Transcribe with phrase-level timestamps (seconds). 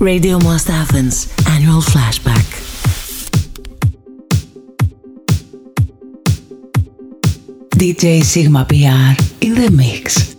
[0.00, 2.44] Radio Must Athens annual flashback.
[7.70, 10.35] DJ Sigma PR in the mix.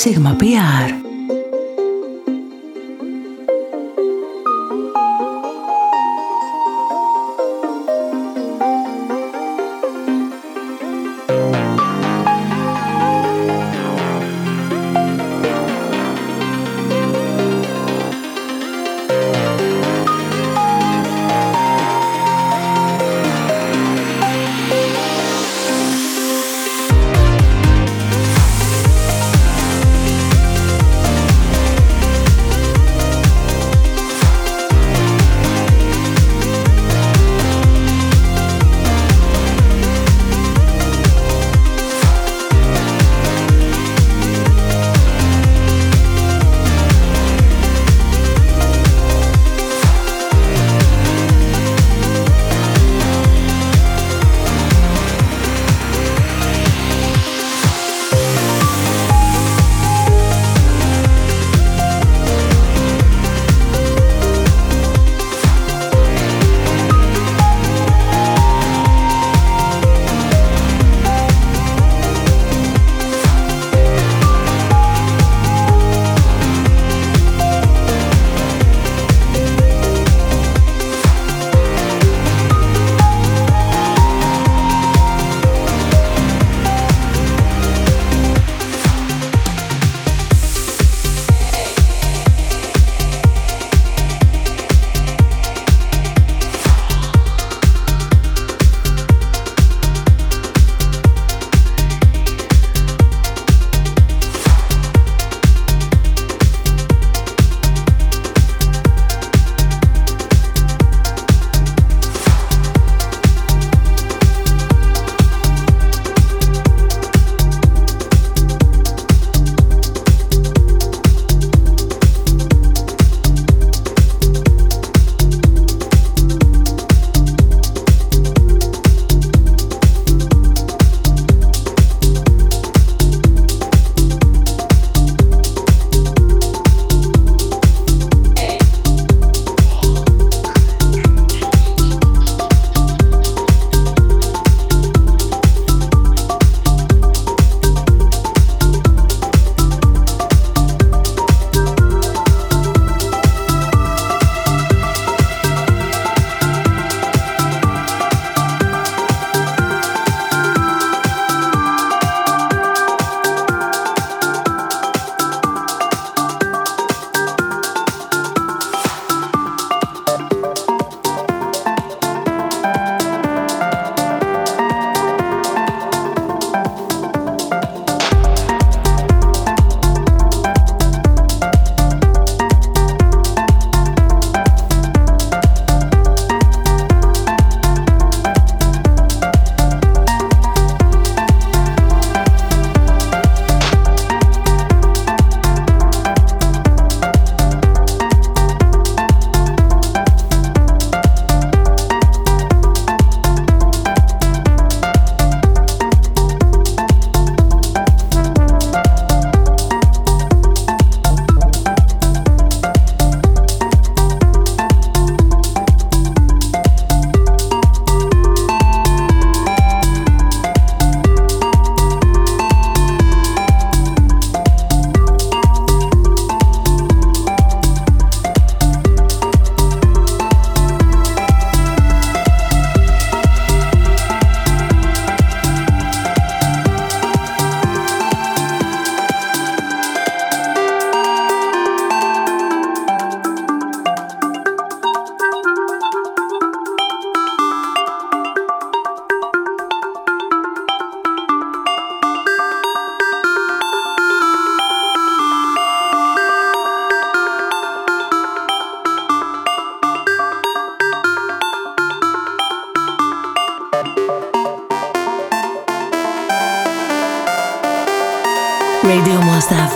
[0.00, 0.99] Sigma PR.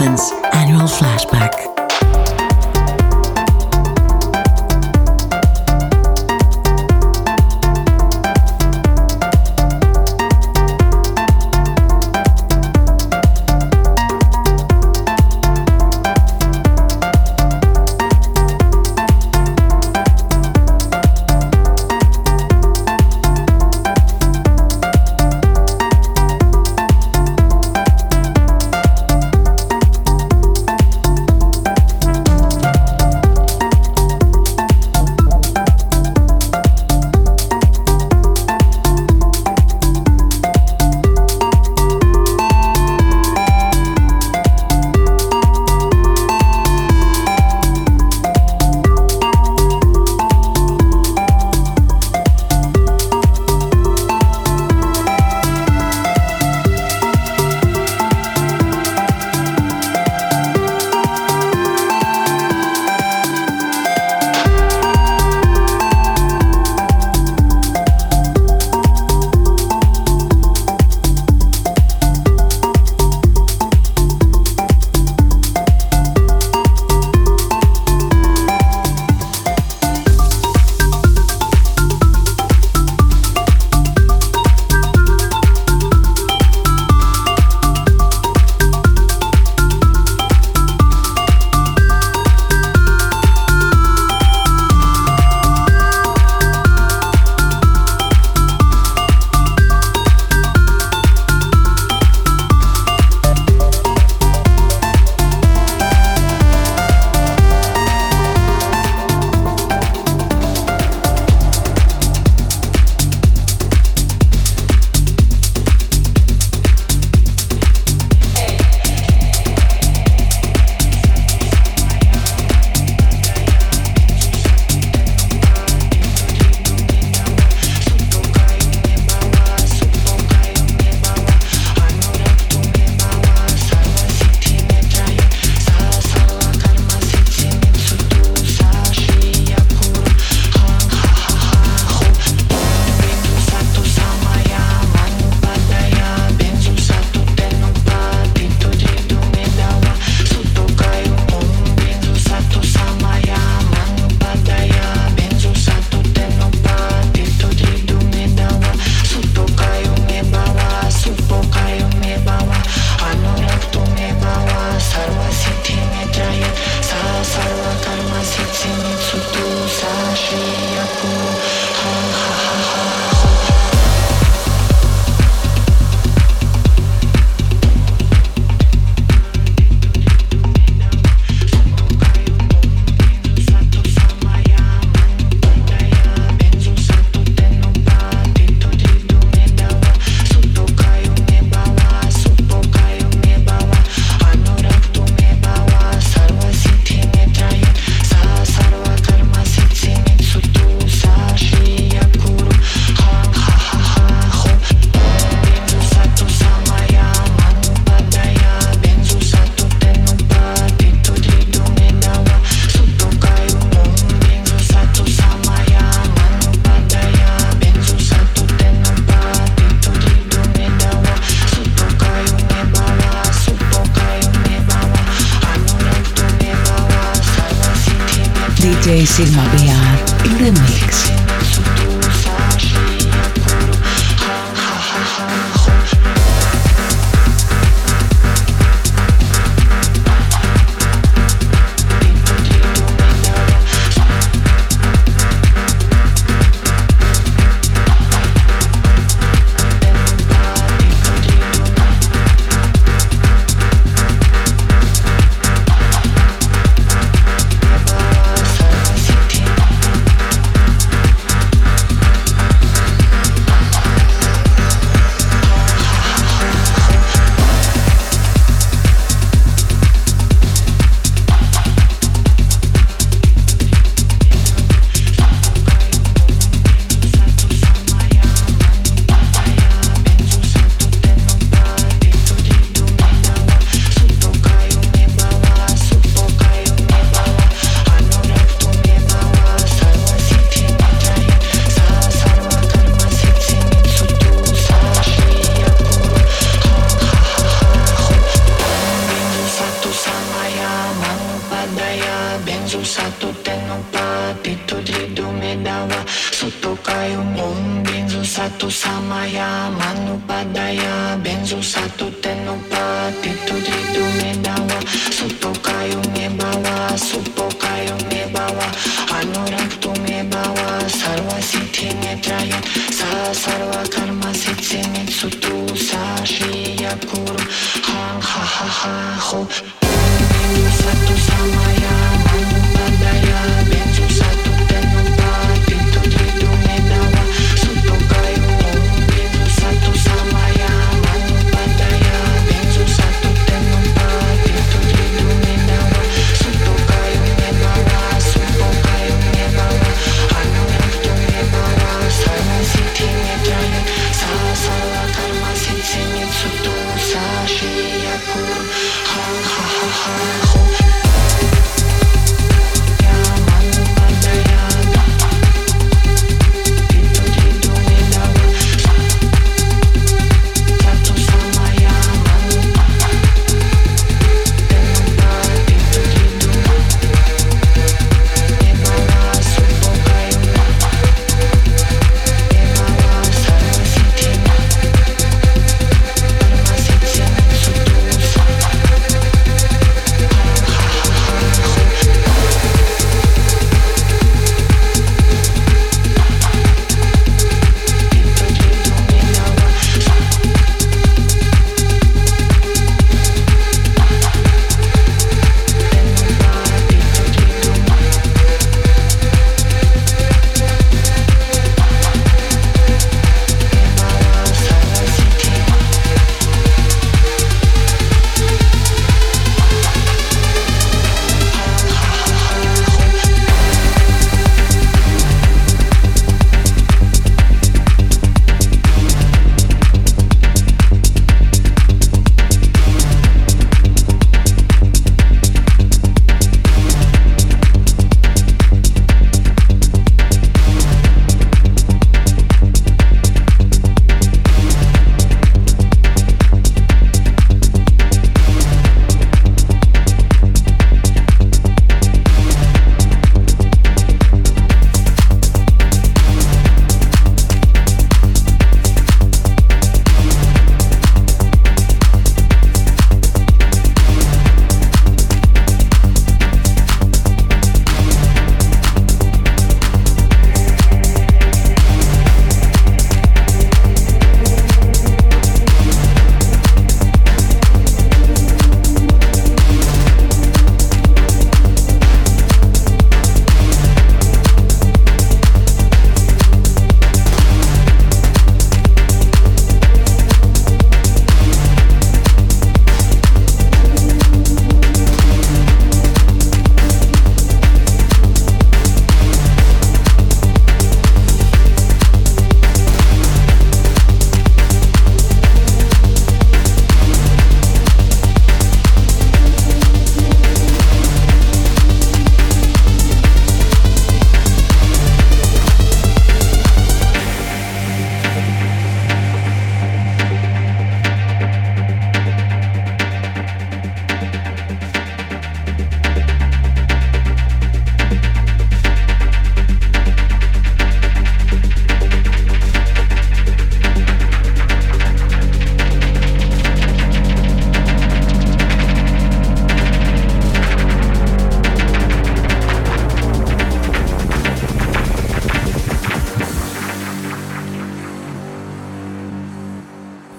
[0.04, 0.43] happens.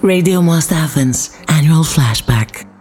[0.06, 2.75] Radio Must Athens Annual Flashback.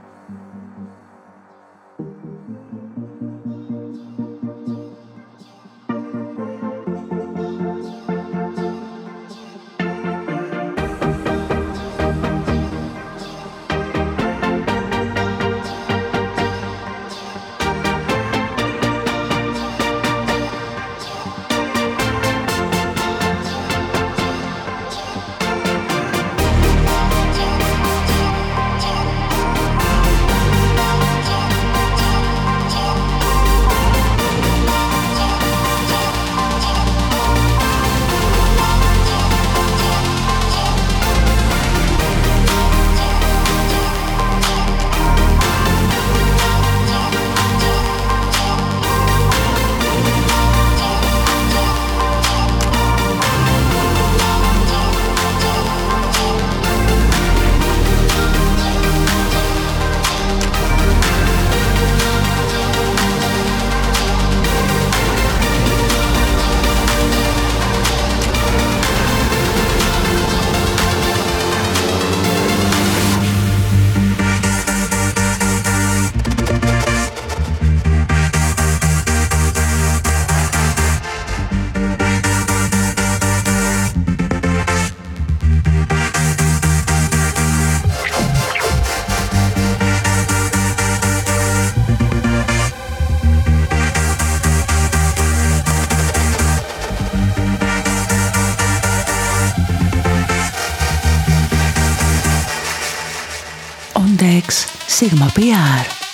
[104.88, 106.04] Sigma PR.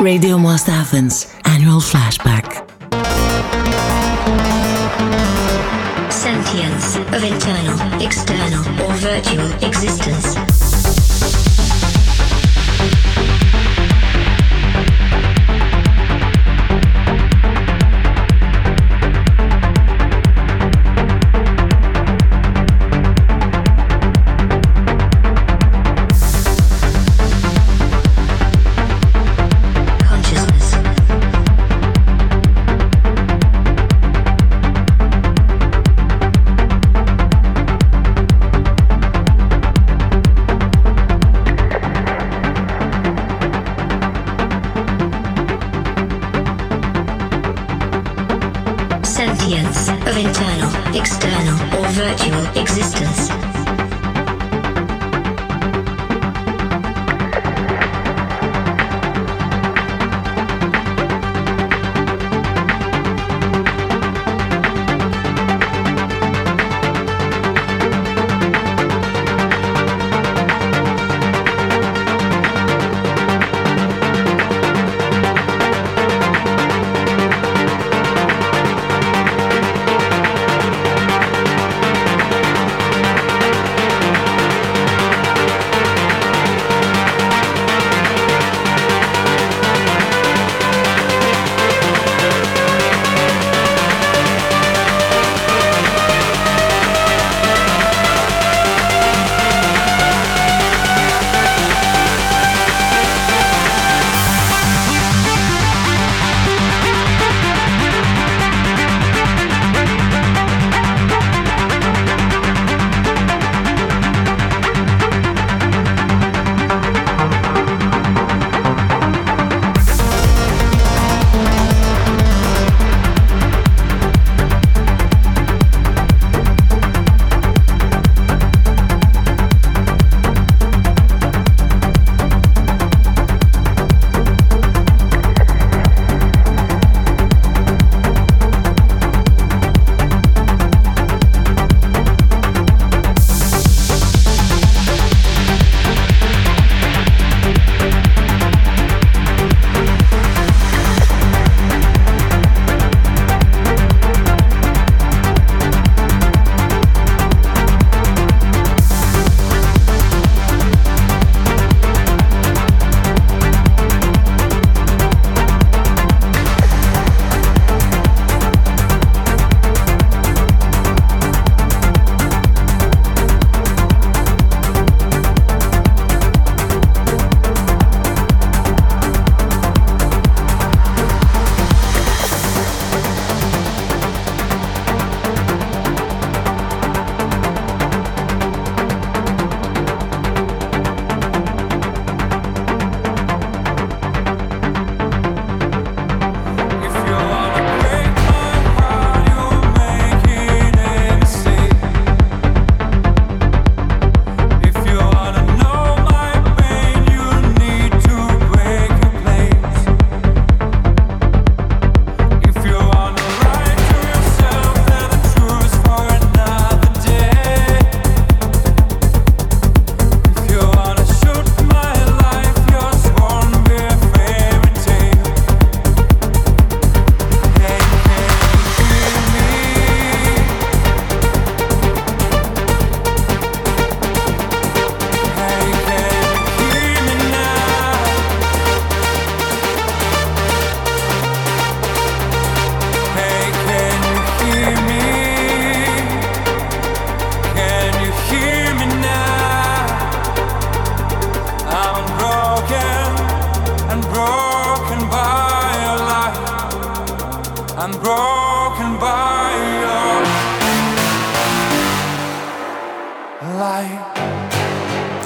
[0.00, 1.26] Radio Must Athens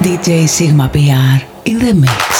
[0.03, 2.34] DJ Sigma PR in the mix.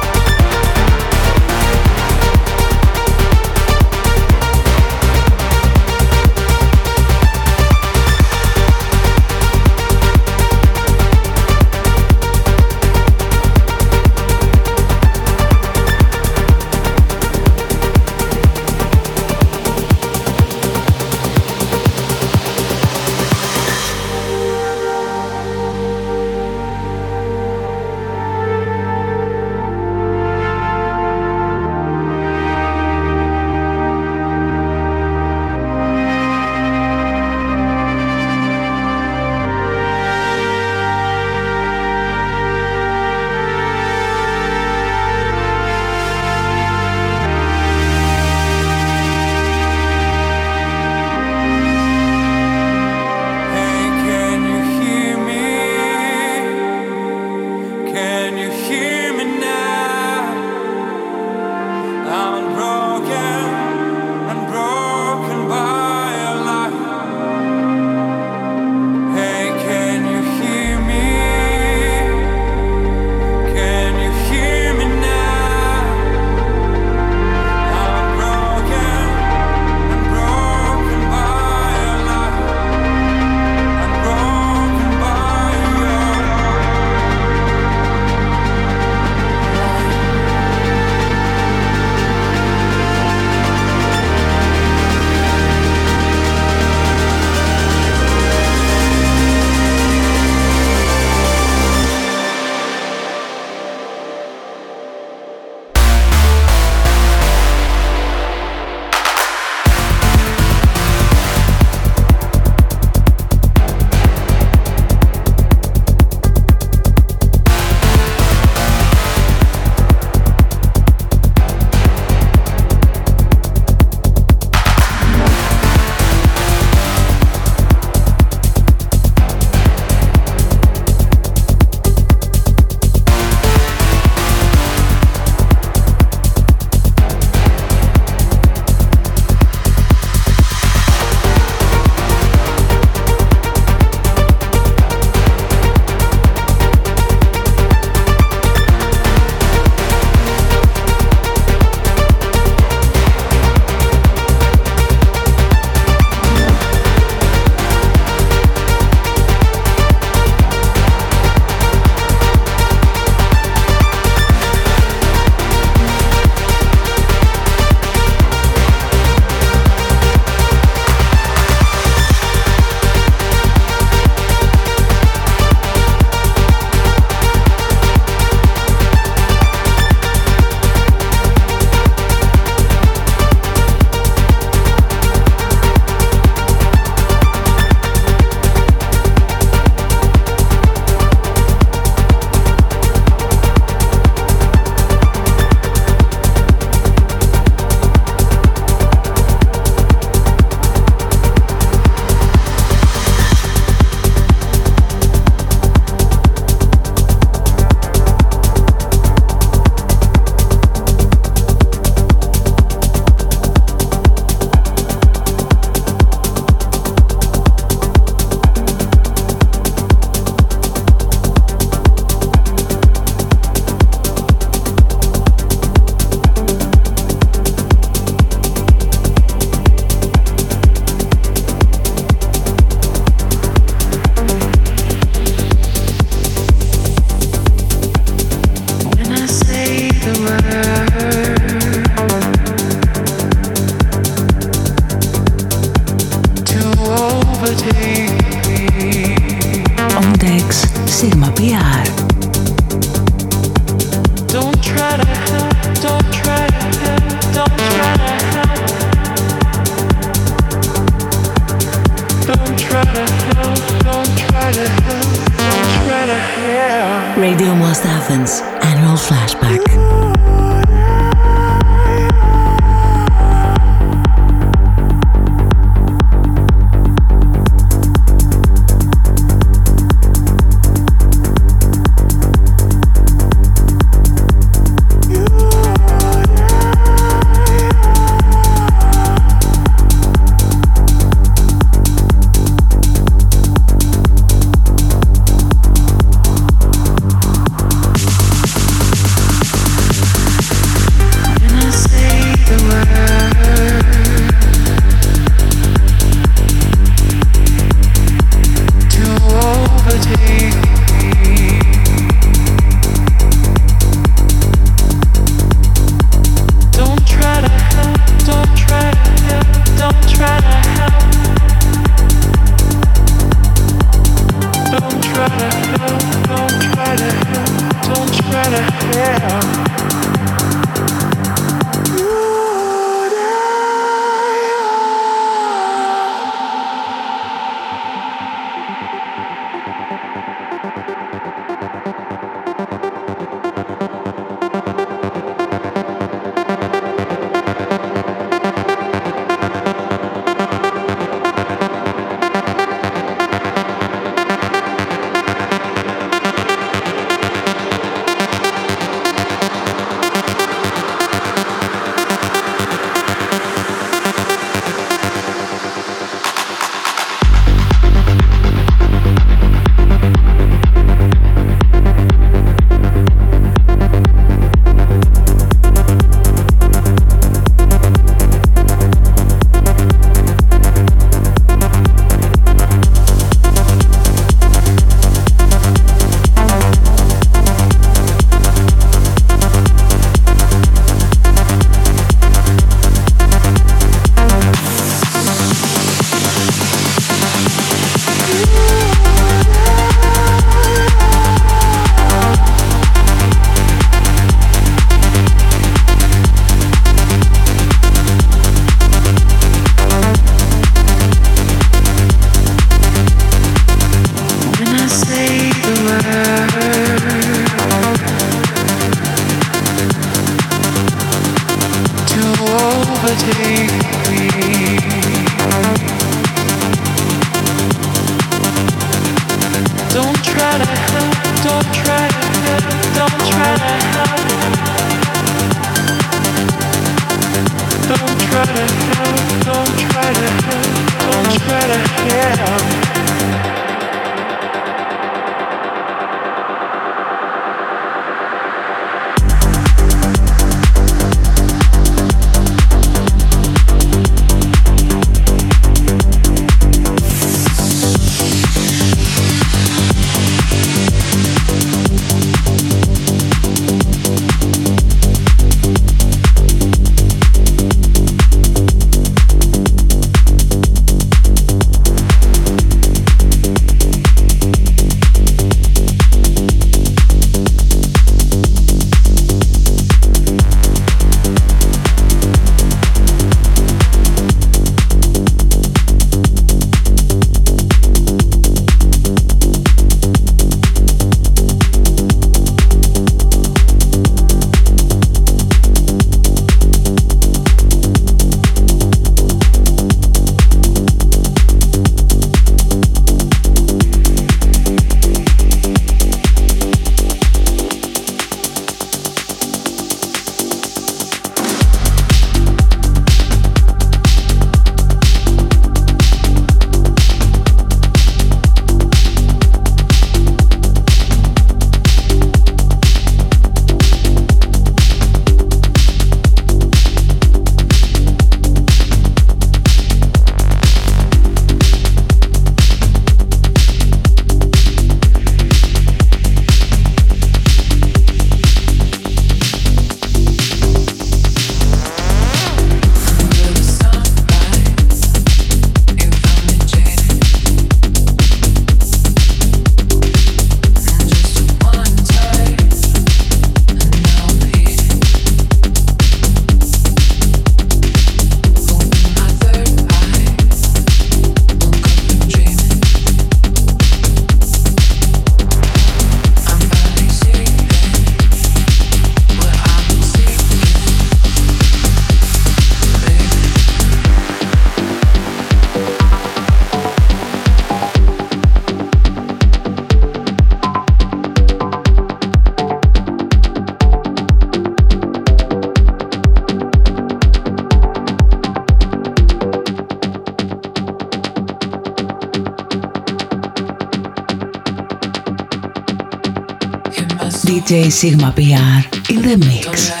[597.71, 600.00] DJ Sigma PR in the mix.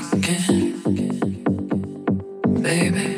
[0.00, 0.80] again,
[2.62, 3.13] baby.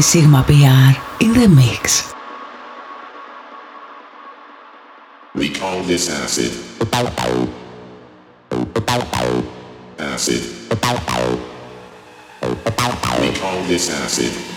[0.00, 2.12] Sigma PR in the mix.
[5.34, 6.52] We call this acid.
[9.98, 10.42] Acid.
[13.20, 13.90] We call this.
[13.90, 14.49] Acid.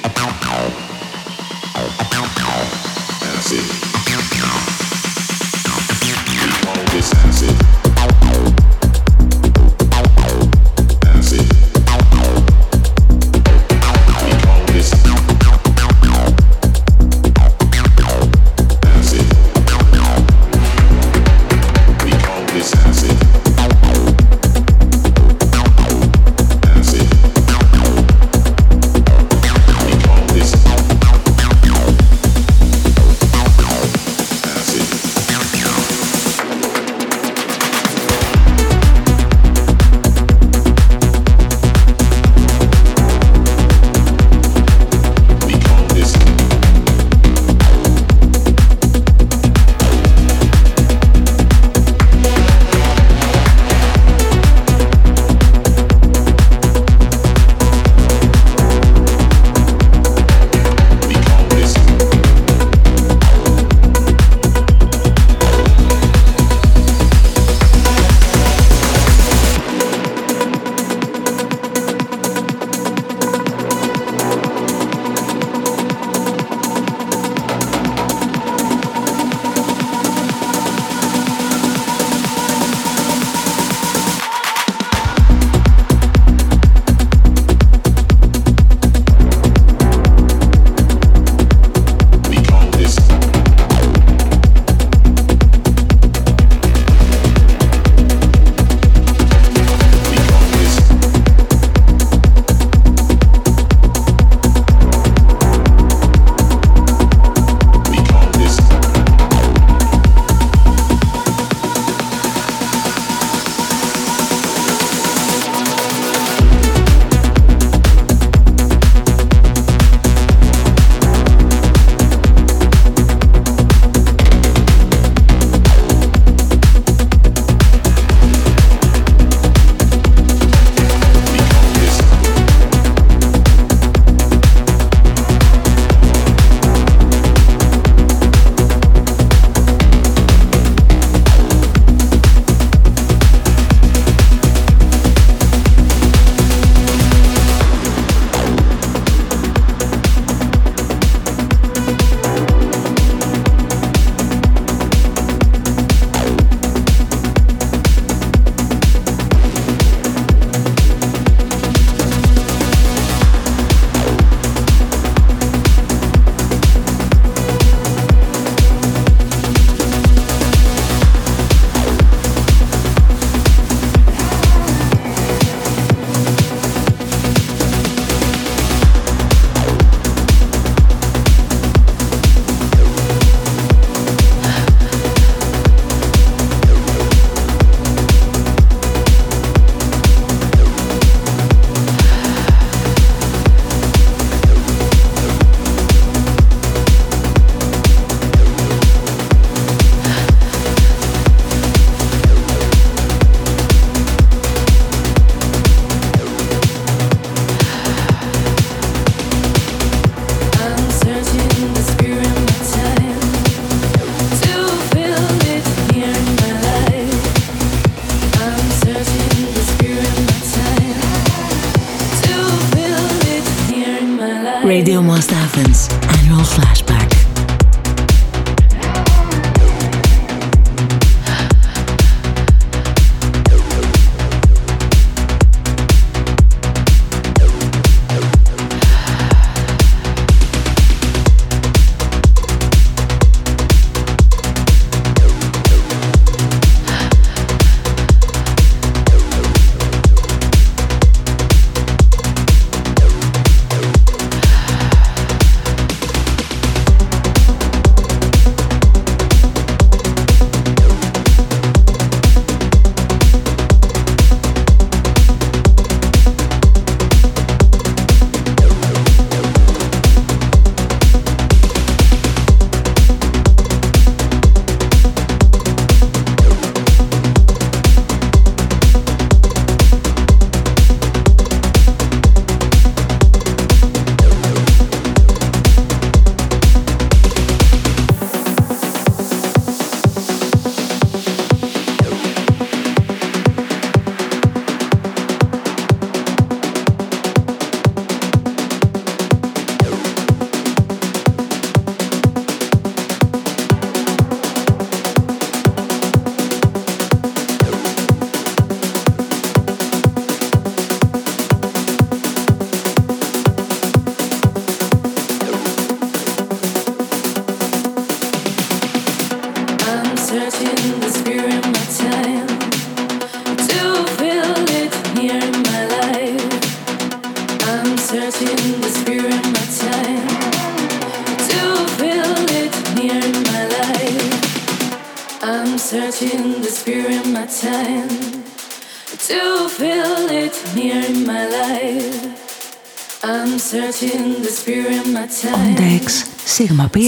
[345.53, 346.99] On decks Sigma To